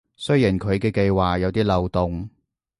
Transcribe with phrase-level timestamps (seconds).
[0.17, 2.27] 雖然佢嘅計畫有啲漏洞